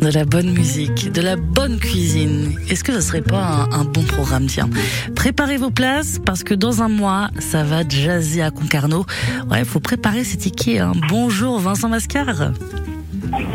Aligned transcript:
De 0.00 0.12
la 0.12 0.24
bonne 0.24 0.52
musique, 0.52 1.10
de 1.10 1.20
la 1.20 1.34
bonne 1.34 1.78
cuisine. 1.78 2.56
Est-ce 2.68 2.84
que 2.84 2.92
ce 2.92 3.00
serait 3.00 3.22
pas 3.22 3.68
un, 3.72 3.80
un 3.80 3.84
bon 3.84 4.04
programme, 4.04 4.46
tiens? 4.46 4.70
Préparez 5.16 5.56
vos 5.56 5.70
places 5.70 6.20
parce 6.24 6.44
que 6.44 6.54
dans 6.54 6.82
un 6.82 6.88
mois, 6.88 7.30
ça 7.40 7.64
va 7.64 7.82
jazzer 7.86 8.42
à 8.42 8.52
Concarneau. 8.52 9.04
Ouais, 9.50 9.64
faut 9.64 9.80
préparer 9.80 10.22
ses 10.22 10.36
tickets. 10.36 10.80
Hein. 10.80 10.92
Bonjour 11.08 11.58
Vincent 11.58 11.88
Mascar. 11.88 12.52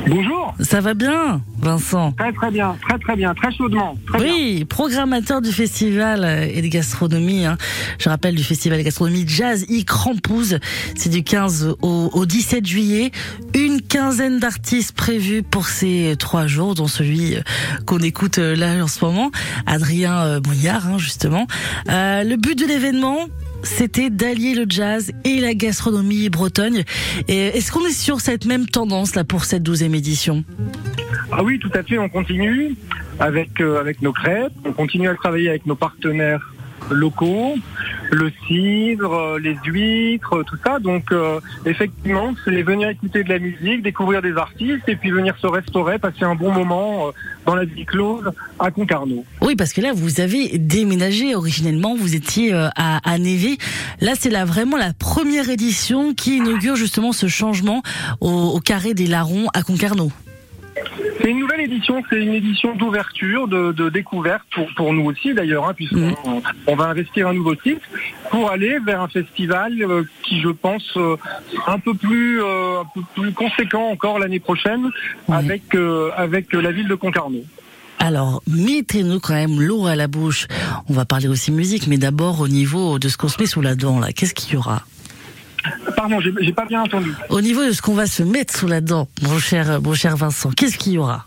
Bonjour. 0.08 0.54
Ça 0.60 0.82
va 0.82 0.94
bien, 0.94 1.42
Vincent? 1.60 2.12
Très 2.14 2.32
très 2.34 2.52
bien, 2.52 2.76
très 2.88 3.00
très 3.00 3.16
bien, 3.16 3.34
très 3.34 3.52
chaudement. 3.54 3.96
Très 4.08 4.20
Oui, 4.22 4.56
bien. 4.58 4.66
programmateur 4.66 5.42
du 5.42 5.52
festival 5.52 6.50
et 6.54 6.62
de 6.62 6.68
gastronomie. 6.68 7.46
Hein. 7.46 7.58
Je 8.00 8.10
rappelle 8.10 8.36
du 8.36 8.44
festival 8.44 8.78
de 8.80 8.84
gastronomie 8.84 9.24
Jazz 9.28 9.66
I 9.70 9.86
Crampouze. 9.86 10.60
C'est 10.96 11.10
du 11.10 11.24
15 11.24 11.76
au, 11.82 12.10
au 12.14 12.26
17 12.26 12.66
juillet. 12.66 13.12
Une 13.56 13.82
quinzaine 13.82 14.40
d'artistes 14.40 14.94
prévus 14.94 15.44
pour 15.44 15.68
ces 15.68 16.16
trois 16.20 16.48
jours, 16.48 16.76
dont 16.76 16.88
celui 16.88 17.36
euh, 17.36 17.42
qu'on 17.86 18.00
écoute 18.00 18.38
euh, 18.38 18.56
là 18.56 18.84
en 18.84 18.88
ce 18.88 19.04
moment, 19.04 19.32
Adrien 19.66 20.18
euh, 20.20 20.40
Mouillard, 20.46 20.88
hein, 20.88 20.98
justement. 20.98 21.48
Euh, 21.90 22.24
le 22.24 22.36
but 22.38 22.58
de 22.58 22.66
l'événement, 22.66 23.18
c'était 23.64 24.10
d'allier 24.10 24.56
le 24.56 24.66
jazz 24.68 25.12
et 25.24 25.40
la 25.40 25.54
gastronomie 25.54 26.30
bretonne. 26.30 26.84
Et 27.28 27.48
est-ce 27.48 27.72
qu'on 27.72 27.86
est 27.86 27.92
sur 27.92 28.22
cette 28.22 28.46
même 28.46 28.68
tendance 28.68 29.16
là 29.16 29.24
pour 29.24 29.46
cette 29.46 29.64
douzième 29.64 29.96
édition? 29.96 30.44
Ah 31.32 31.44
oui, 31.44 31.60
tout 31.60 31.72
à 31.74 31.84
fait, 31.84 31.98
on 31.98 32.10
continue 32.10 32.76
avec, 33.20 33.62
euh, 33.62 33.80
avec 33.80 34.02
nos 34.02 34.12
crêpes, 34.12 34.54
on 34.66 34.74
continue 34.74 35.08
à 35.08 35.16
travailler 35.16 35.50
avec 35.50 35.66
nos 35.66 35.76
partenaires 35.76 36.52
locaux, 36.90 37.56
le 38.12 38.32
cidre, 38.46 39.14
euh, 39.14 39.40
les 39.40 39.58
huîtres, 39.66 40.34
euh, 40.38 40.44
tout 40.44 40.58
ça. 40.64 40.80
Donc 40.80 41.12
euh, 41.12 41.40
effectivement, 41.66 42.34
c'est 42.44 42.62
venir 42.62 42.90
écouter 42.90 43.24
de 43.24 43.30
la 43.30 43.40
musique, 43.40 43.82
découvrir 43.82 44.22
des 44.22 44.36
artistes 44.36 44.88
et 44.88 44.96
puis 44.96 45.12
venir 45.12 45.36
se 45.42 45.48
restaurer, 45.48 45.98
passer 45.98 46.24
un 46.24 46.36
bon 46.36 46.52
moment 46.52 47.12
dans 47.46 47.56
la 47.56 47.66
vie 47.66 47.86
close 47.86 48.30
à 48.60 48.70
Concarneau. 48.72 49.26
Oui, 49.42 49.56
parce 49.56 49.74
que 49.74 49.82
là, 49.82 49.94
vous 49.94 50.20
avez 50.20 50.58
déménagé 50.58 51.36
originellement, 51.36 51.96
vous 51.96 52.16
étiez 52.16 52.54
à, 52.54 52.70
à 53.04 53.18
Névé. 53.18 53.58
Là, 54.02 54.14
c'est 54.20 54.30
là 54.30 54.46
vraiment 54.46 54.78
la 54.78 54.94
première 54.94 55.50
édition 55.50 56.14
qui 56.14 56.38
inaugure 56.38 56.76
justement 56.76 57.14
ce 57.14 57.28
changement 57.28 57.82
au, 58.20 58.30
au 58.30 58.60
carré 58.60 58.94
des 58.94 59.08
Larrons 59.08 59.48
à 59.54 59.64
Concarneau. 59.64 60.12
C'est 61.22 61.30
une 61.30 61.40
nouvelle 61.40 61.62
édition, 61.62 62.02
c'est 62.10 62.22
une 62.22 62.34
édition 62.34 62.76
d'ouverture, 62.76 63.48
de, 63.48 63.72
de 63.72 63.90
découverte 63.90 64.44
pour, 64.54 64.68
pour 64.76 64.94
nous 64.94 65.06
aussi 65.06 65.34
d'ailleurs, 65.34 65.68
hein, 65.68 65.74
puisqu'on 65.74 66.00
Mhm. 66.00 66.42
on 66.68 66.76
va 66.76 66.86
investir 66.86 67.28
un 67.28 67.34
nouveau 67.34 67.56
site 67.56 67.82
pour 68.30 68.50
aller 68.52 68.80
vers 68.80 69.02
un 69.02 69.08
festival 69.08 69.74
euh, 69.82 70.04
qui, 70.24 70.42
je 70.42 70.50
pense, 70.50 70.86
euh, 70.98 71.16
un 71.68 71.80
peu 71.80 71.94
plus 71.94 72.42
euh, 72.42 72.82
un 72.82 72.86
peu 72.94 73.02
plus 73.16 73.32
conséquent 73.34 73.90
encore 73.90 74.20
l'année 74.20 74.40
prochaine 74.40 74.90
avec 75.30 75.64
avec 76.18 76.54
la 76.54 76.72
ville 76.72 76.88
de 76.88 76.96
Concarneau. 76.96 77.44
Alors, 78.00 78.42
mettez-nous 78.48 79.20
quand 79.20 79.34
même 79.36 79.62
l'eau 79.62 79.86
à 79.86 79.96
la 79.96 80.08
bouche. 80.08 80.48
On 80.90 80.94
va 80.94 81.06
parler 81.06 81.28
aussi 81.28 81.52
musique, 81.52 81.86
mais 81.88 81.98
d'abord 81.98 82.42
au 82.42 82.48
niveau 82.48 82.98
de 82.98 83.08
ce 83.10 83.16
qu'on 83.18 83.28
se 83.28 83.40
met 83.40 83.46
sous 83.46 83.62
la 83.62 83.76
dent, 83.76 84.00
là. 84.00 84.12
Qu'est-ce 84.12 84.34
qu'il 84.34 84.56
y 84.56 84.58
aura? 84.58 84.82
Pardon, 85.96 86.20
j'ai 86.20 86.54
pas 86.54 86.66
bien 86.66 86.82
entendu. 86.82 87.14
Au 87.30 87.42
niveau 87.42 87.64
de 87.66 87.72
ce 87.72 87.82
qu'on 87.82 87.94
va 87.94 88.06
se 88.06 88.24
mettre 88.24 88.56
sous 88.56 88.68
la 88.68 88.82
dent, 88.82 89.08
mon 89.22 89.40
cher, 89.40 89.82
mon 89.82 89.94
cher 89.94 90.18
Vincent, 90.18 90.52
qu'est-ce 90.52 90.78
qu'il 90.78 90.94
y 90.94 90.98
aura? 90.98 91.26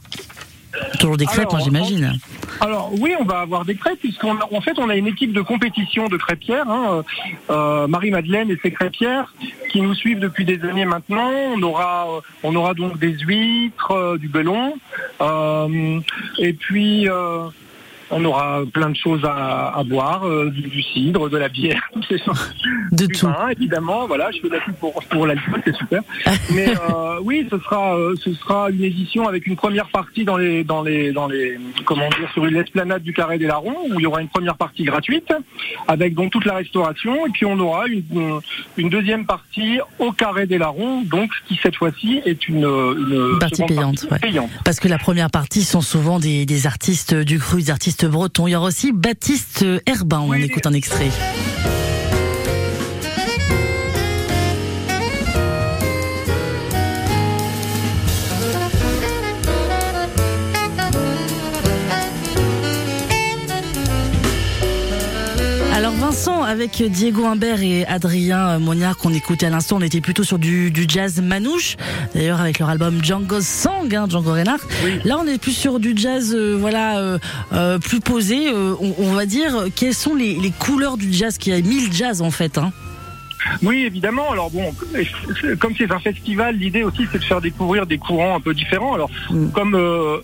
Toujours 0.99 1.17
des 1.17 1.27
crêpes, 1.27 1.49
hein, 1.53 1.59
j'imagine. 1.63 2.19
Alors 2.61 2.91
oui, 2.99 3.15
on 3.21 3.25
va 3.25 3.41
avoir 3.41 3.65
des 3.65 3.75
crêpes 3.75 3.99
puisqu'en 4.01 4.37
en 4.51 4.61
fait 4.61 4.79
on 4.79 4.89
a 4.89 4.97
une 4.97 5.07
équipe 5.07 5.33
de 5.33 5.41
compétition 5.41 6.09
de 6.09 6.17
crêpières, 6.17 6.69
hein, 6.69 7.05
euh, 7.51 7.87
Marie-Madeleine 7.87 8.51
et 8.51 8.59
ses 8.63 8.71
crêpières 8.71 9.35
qui 9.71 9.81
nous 9.81 9.95
suivent 9.95 10.21
depuis 10.21 10.45
des 10.45 10.63
années 10.63 10.85
maintenant. 10.85 11.31
On 11.55 11.63
aura, 11.63 12.07
euh, 12.09 12.21
on 12.43 12.55
aura 12.55 12.75
donc 12.75 12.99
des 12.99 13.13
huîtres, 13.19 13.91
euh, 13.91 14.19
du 14.19 14.29
belon, 14.29 14.75
euh, 15.21 16.01
et 16.39 16.53
puis 16.53 17.09
on 18.15 18.25
aura 18.25 18.63
plein 18.73 18.91
de 18.91 18.97
choses 18.97 19.25
à, 19.25 19.77
à 19.77 19.83
boire, 19.83 20.27
euh, 20.27 20.51
du, 20.51 20.63
du 20.63 20.83
cidre, 20.83 21.29
de 21.29 21.37
la 21.37 21.49
bière. 21.49 21.83
De 22.93 23.07
Du 23.07 23.19
tout. 23.19 23.27
vin, 23.27 23.49
évidemment. 23.49 24.07
Voilà, 24.07 24.31
je 24.31 24.41
fais 24.41 24.49
de 24.49 24.55
la 24.55 24.61
pub 24.61 24.75
pour, 24.77 24.93
pour 25.11 25.27
l'alcool, 25.27 25.61
c'est 25.65 25.75
super. 25.75 26.01
Mais 26.53 26.69
euh, 26.69 27.19
oui, 27.23 27.47
ce 27.51 27.59
sera, 27.59 27.97
euh, 27.97 28.15
ce 28.23 28.33
sera 28.35 28.71
une 28.71 28.85
édition 28.85 29.27
avec 29.27 29.47
une 29.49 29.57
première 29.57 29.89
partie 29.89 30.25
dans 30.25 30.37
les, 30.37 30.63
dans 30.63 30.83
les, 30.83 31.13
dans 31.13 31.27
les, 31.27 31.59
comment 31.85 32.09
dire, 32.11 32.31
sur 32.33 32.47
l'esplanade 32.47 33.03
du 33.03 33.13
Carré 33.13 33.39
des 33.39 33.47
Larrons, 33.47 33.77
où 33.91 33.99
il 33.99 34.03
y 34.03 34.07
aura 34.07 34.21
une 34.21 34.29
première 34.29 34.57
partie 34.57 34.85
gratuite, 34.85 35.33
avec 35.89 36.15
donc 36.15 36.31
toute 36.31 36.45
la 36.45 36.55
restauration, 36.55 37.27
et 37.27 37.31
puis 37.31 37.47
on 37.47 37.59
aura 37.59 37.87
une, 37.89 38.41
une 38.77 38.89
deuxième 38.91 39.27
partie 39.27 39.81
au 39.99 40.13
Carré 40.13 40.47
des 40.47 40.59
Larrons, 40.59 41.03
donc 41.03 41.31
qui 41.49 41.59
cette 41.61 41.77
fois-ci 41.77 42.21
est 42.25 42.47
une, 42.49 42.65
une 42.65 43.39
Partie 43.41 43.57
seconde 43.57 43.69
payante, 43.69 44.09
partie 44.09 44.25
ouais. 44.27 44.31
payante. 44.31 44.51
Parce 44.65 44.79
que 44.79 44.89
la 44.89 44.99
première 44.99 45.31
partie 45.31 45.65
sont 45.65 45.81
souvent 45.81 46.21
des, 46.21 46.47
des 46.47 46.67
artistes 46.67 47.15
du 47.15 47.39
cru, 47.41 47.63
des 47.63 47.71
artistes 47.71 48.04
bretons. 48.09 48.47
Il 48.47 48.53
y 48.53 48.57
aura 48.57 48.67
aussi 48.67 48.93
Baptiste 48.93 49.65
Herbin. 49.87 50.21
On 50.21 50.33
écoute 50.35 50.67
un 50.67 50.73
extrait. 50.73 51.11
Vincent, 66.15 66.45
avec 66.45 66.81
Diego 66.81 67.25
Humbert 67.25 67.61
et 67.61 67.85
Adrien 67.87 68.61
Mognard 68.61 68.97
qu'on 68.97 69.13
écoutait 69.13 69.47
à 69.47 69.51
l'instant, 69.51 69.79
on 69.79 69.81
était 69.81 70.01
plutôt 70.01 70.23
sur 70.23 70.39
du, 70.39 70.71
du 70.71 70.85
jazz 70.87 71.21
manouche. 71.21 71.75
D'ailleurs 72.15 72.41
avec 72.41 72.61
leur 72.61 72.69
album 72.69 73.05
Django 73.05 73.41
Sang, 73.41 73.83
hein, 73.93 74.07
Django 74.09 74.31
Reinhardt. 74.33 74.63
Oui. 74.85 75.01
Là 75.05 75.19
on 75.21 75.27
est 75.27 75.39
plus 75.39 75.51
sur 75.51 75.81
du 75.81 75.95
jazz, 75.97 76.33
euh, 76.33 76.57
voilà, 76.57 76.99
euh, 76.99 77.19
euh, 77.53 77.81
plus 77.81 77.99
posé. 77.99 78.49
on, 78.53 78.95
on 78.97 79.13
va 79.15 79.27
dire 79.27 79.65
quelles 79.75 79.93
sont 79.93 80.15
les, 80.15 80.37
les 80.37 80.53
couleurs 80.53 80.99
du 80.99 81.13
jazz? 81.13 81.37
Qui 81.37 81.51
a 81.51 81.61
mille 81.61 81.93
jazz 81.93 82.23
en 82.23 82.31
fait. 82.31 82.59
Hein. 82.59 82.73
Oui, 83.63 83.85
évidemment. 83.85 84.31
Alors 84.31 84.51
bon, 84.51 84.73
comme 85.61 85.75
c'est 85.77 85.91
un 85.91 85.99
festival, 85.99 86.57
l'idée 86.57 86.83
aussi 86.83 87.07
c'est 87.11 87.19
de 87.19 87.25
faire 87.25 87.41
découvrir 87.41 87.87
des 87.87 87.99
courants 87.99 88.37
un 88.37 88.41
peu 88.41 88.55
différents. 88.55 88.95
Alors, 88.95 89.11
Mm. 89.31 89.51
comme 89.53 89.75
euh, 89.75 90.19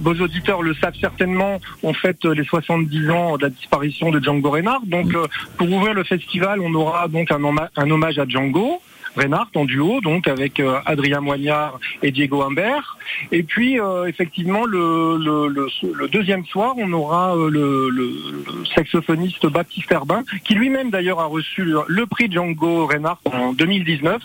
vos 0.00 0.14
auditeurs 0.14 0.62
le 0.62 0.74
savent 0.74 0.94
certainement, 1.00 1.60
on 1.82 1.92
fête 1.92 2.24
les 2.24 2.44
70 2.44 3.10
ans 3.10 3.36
de 3.36 3.42
la 3.42 3.50
disparition 3.50 4.10
de 4.10 4.20
Django 4.22 4.50
Reinhardt. 4.50 4.86
Donc, 4.86 5.12
euh, 5.14 5.26
pour 5.58 5.70
ouvrir 5.70 5.94
le 5.94 6.04
festival, 6.04 6.60
on 6.60 6.72
aura 6.74 7.08
donc 7.08 7.30
un 7.30 7.90
hommage 7.90 8.18
à 8.18 8.26
Django. 8.26 8.80
Reinhardt 9.16 9.48
en 9.54 9.64
duo, 9.64 10.00
donc 10.00 10.28
avec 10.28 10.60
euh, 10.60 10.78
Adrien 10.86 11.20
Moignard 11.20 11.78
et 12.02 12.10
Diego 12.12 12.42
Humbert. 12.42 12.96
Et 13.32 13.42
puis, 13.42 13.80
euh, 13.80 14.06
effectivement, 14.06 14.64
le, 14.66 15.16
le, 15.18 15.48
le, 15.48 15.68
le 15.94 16.08
deuxième 16.08 16.44
soir, 16.44 16.74
on 16.76 16.92
aura 16.92 17.36
euh, 17.36 17.48
le, 17.50 18.64
saxophoniste 18.74 19.46
Baptiste 19.46 19.90
Herbin, 19.90 20.22
qui 20.44 20.54
lui-même 20.54 20.90
d'ailleurs 20.90 21.20
a 21.20 21.26
reçu 21.26 21.64
le, 21.64 22.06
prix 22.06 22.30
Django 22.30 22.86
Reinhardt 22.86 23.20
en 23.24 23.52
2019, 23.52 24.20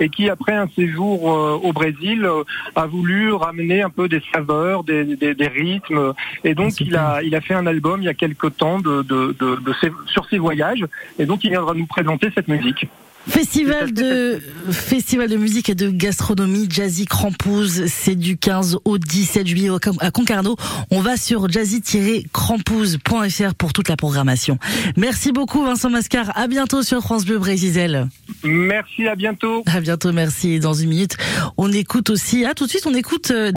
et 0.00 0.08
qui, 0.08 0.28
après 0.30 0.52
un 0.54 0.68
séjour 0.68 1.24
au 1.24 1.72
Brésil, 1.72 2.28
a 2.76 2.86
voulu 2.86 3.32
ramener 3.32 3.82
un 3.82 3.90
peu 3.90 4.08
des 4.08 4.22
saveurs, 4.32 4.84
des, 4.84 5.04
des, 5.16 5.34
des 5.34 5.48
rythmes. 5.48 6.12
Et 6.44 6.54
donc, 6.54 6.80
il 6.80 6.96
a, 6.96 7.22
il 7.22 7.34
a 7.34 7.40
fait 7.40 7.54
un 7.54 7.66
album 7.66 8.00
il 8.02 8.04
y 8.04 8.08
a 8.08 8.14
quelque 8.14 8.46
temps 8.46 8.78
de, 8.78 9.02
de, 9.02 9.34
de, 9.38 9.56
de 9.56 9.72
ses- 9.80 9.92
sur 10.06 10.26
ses 10.26 10.38
voyages. 10.38 10.84
Et 11.18 11.26
donc, 11.26 11.44
il 11.44 11.50
viendra 11.50 11.74
nous 11.74 11.86
présenter 11.86 12.28
cette 12.34 12.48
musique. 12.48 12.86
Festival 13.28 13.92
de 13.92 14.40
festival 14.70 15.28
de 15.28 15.36
musique 15.36 15.68
et 15.68 15.74
de 15.74 15.90
gastronomie 15.90 16.66
Jazzy 16.68 17.04
Crampouze, 17.04 17.84
c'est 17.86 18.14
du 18.16 18.36
15 18.38 18.78
au 18.84 18.98
17 18.98 19.46
juillet 19.46 19.70
à 20.00 20.10
Concarneau. 20.10 20.56
On 20.90 21.00
va 21.00 21.16
sur 21.16 21.48
jazzy-crampouze.fr 21.48 23.54
pour 23.54 23.72
toute 23.72 23.88
la 23.88 23.96
programmation. 23.96 24.58
Merci 24.96 25.30
beaucoup 25.32 25.64
Vincent 25.64 25.90
Mascar. 25.90 26.36
À 26.36 26.48
bientôt 26.48 26.82
sur 26.82 27.02
France 27.02 27.24
Bleu 27.26 27.38
Brésil. 27.38 28.08
Merci, 28.44 29.06
à 29.06 29.14
bientôt. 29.14 29.62
À 29.66 29.80
bientôt, 29.80 30.12
merci. 30.12 30.58
Dans 30.58 30.74
une 30.74 30.88
minute, 30.88 31.16
on 31.56 31.70
écoute 31.72 32.10
aussi. 32.10 32.44
Ah, 32.44 32.54
tout 32.54 32.64
de 32.64 32.70
suite, 32.70 32.86
on 32.86 32.94
écoute. 32.94 33.30
euh, 33.30 33.46